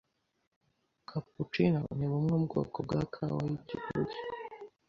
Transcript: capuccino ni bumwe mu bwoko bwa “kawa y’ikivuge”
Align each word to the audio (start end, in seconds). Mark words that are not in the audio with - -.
capuccino 1.09 1.79
ni 1.97 2.05
bumwe 2.11 2.33
mu 2.39 2.45
bwoko 2.45 2.77
bwa 2.85 3.01
“kawa 3.13 3.41
y’ikivuge” 3.49 4.17